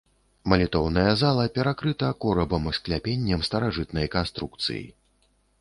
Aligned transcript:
Малітоўная 0.53 1.11
зала 1.23 1.43
перакрыта 1.57 2.09
корабам 2.25 2.65
скляпеннем 2.79 3.47
старажытнай 3.51 4.11
канструкцыі. 4.17 4.85